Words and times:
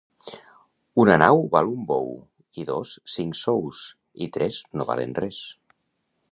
Una 1.03 1.17
nau 1.23 1.43
val 1.55 1.69
un 1.73 1.83
bou; 1.91 2.09
i 2.63 2.67
dos, 2.71 2.95
cinc 3.17 3.39
sous; 3.43 3.85
i 4.29 4.33
tres, 4.39 4.61
no 4.81 4.89
valen 4.93 5.15
res. 5.23 5.43